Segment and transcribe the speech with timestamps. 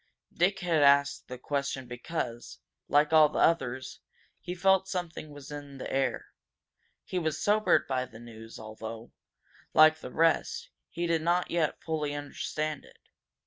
[0.33, 2.57] Dick had asked the question because,
[2.87, 3.99] like all the others,
[4.39, 6.33] he felt something that was in the air.
[7.03, 9.11] He was sobered by the news, although,
[9.75, 12.97] like the rest, he did not yet fully understand it.